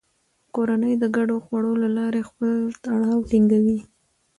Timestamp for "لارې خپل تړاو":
1.97-3.27